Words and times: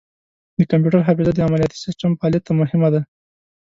د 0.57 0.59
کمپیوټر 0.71 1.01
حافظه 1.07 1.31
د 1.33 1.39
عملیاتي 1.47 1.77
سیسټم 1.85 2.11
فعالیت 2.19 2.43
ته 2.47 2.51
مهمه 2.61 2.89
ده. 2.93 3.01